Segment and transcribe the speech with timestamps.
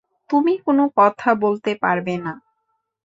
[0.29, 2.33] তুমি কোনো কথা বলতে পারবে না।